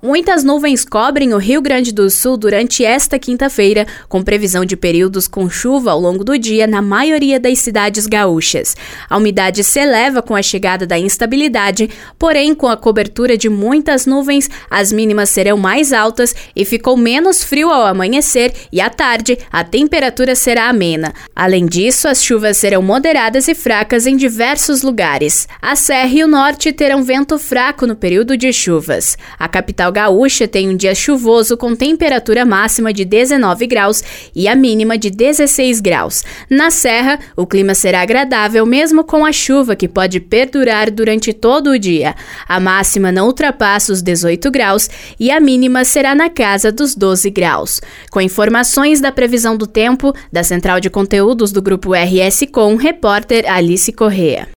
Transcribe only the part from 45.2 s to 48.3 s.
a mínima será na casa dos 12 graus. Com